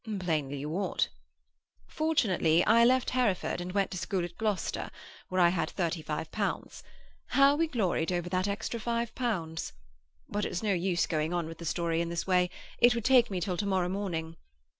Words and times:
"Plainly 0.19 0.57
you 0.57 0.71
ought." 0.77 1.09
"Fortunately, 1.87 2.65
I 2.65 2.83
left 2.83 3.11
Hereford, 3.11 3.61
and 3.61 3.71
went 3.71 3.91
to 3.91 3.97
a 3.97 3.99
school 3.99 4.25
at 4.25 4.35
Gloucester, 4.35 4.89
where 5.29 5.39
I 5.39 5.49
had 5.49 5.69
thirty 5.69 6.01
five 6.01 6.31
pounds. 6.31 6.81
How 7.27 7.55
we 7.55 7.67
gloried 7.67 8.11
over 8.11 8.27
that 8.27 8.47
extra 8.47 8.79
five 8.79 9.13
pounds! 9.13 9.73
But 10.27 10.43
it's 10.43 10.63
no 10.63 10.73
use 10.73 11.05
going 11.05 11.35
on 11.35 11.45
with 11.45 11.59
the 11.59 11.65
story 11.65 12.01
in 12.01 12.09
this 12.09 12.25
way; 12.25 12.49
it 12.79 12.95
would 12.95 13.05
take 13.05 13.29
me 13.29 13.39
till 13.39 13.57
to 13.57 13.65
morrow 13.67 13.89
morning. 13.89 14.37